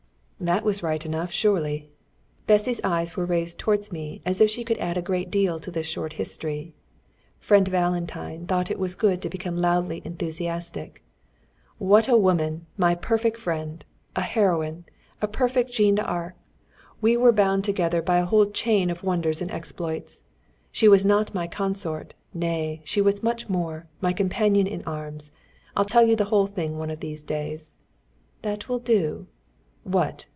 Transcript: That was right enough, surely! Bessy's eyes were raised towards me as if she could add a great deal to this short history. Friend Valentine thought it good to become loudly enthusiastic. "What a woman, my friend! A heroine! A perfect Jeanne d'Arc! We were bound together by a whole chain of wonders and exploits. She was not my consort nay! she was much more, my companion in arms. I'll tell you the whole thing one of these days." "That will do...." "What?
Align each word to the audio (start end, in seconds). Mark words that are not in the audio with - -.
That 0.43 0.63
was 0.63 0.81
right 0.81 1.05
enough, 1.05 1.31
surely! 1.31 1.91
Bessy's 2.47 2.81
eyes 2.83 3.15
were 3.15 3.27
raised 3.27 3.59
towards 3.59 3.91
me 3.91 4.23
as 4.25 4.41
if 4.41 4.49
she 4.49 4.63
could 4.63 4.79
add 4.79 4.97
a 4.97 5.01
great 5.03 5.29
deal 5.29 5.59
to 5.59 5.69
this 5.69 5.85
short 5.85 6.13
history. 6.13 6.73
Friend 7.39 7.67
Valentine 7.67 8.47
thought 8.47 8.71
it 8.71 8.97
good 8.97 9.21
to 9.21 9.29
become 9.29 9.57
loudly 9.61 10.01
enthusiastic. 10.03 11.03
"What 11.77 12.07
a 12.09 12.17
woman, 12.17 12.65
my 12.75 12.95
friend! 12.95 13.85
A 14.15 14.21
heroine! 14.21 14.85
A 15.21 15.27
perfect 15.27 15.71
Jeanne 15.73 15.93
d'Arc! 15.93 16.33
We 17.01 17.15
were 17.15 17.31
bound 17.31 17.63
together 17.63 18.01
by 18.01 18.17
a 18.17 18.25
whole 18.25 18.47
chain 18.47 18.89
of 18.89 19.03
wonders 19.03 19.43
and 19.43 19.51
exploits. 19.51 20.23
She 20.71 20.87
was 20.87 21.05
not 21.05 21.35
my 21.35 21.45
consort 21.45 22.15
nay! 22.33 22.81
she 22.83 22.99
was 22.99 23.21
much 23.21 23.47
more, 23.47 23.85
my 24.01 24.11
companion 24.11 24.65
in 24.65 24.81
arms. 24.87 25.31
I'll 25.77 25.85
tell 25.85 26.03
you 26.03 26.15
the 26.15 26.25
whole 26.33 26.47
thing 26.47 26.79
one 26.79 26.89
of 26.89 26.99
these 26.99 27.23
days." 27.23 27.75
"That 28.41 28.67
will 28.67 28.79
do...." 28.79 29.27
"What? 29.83 30.25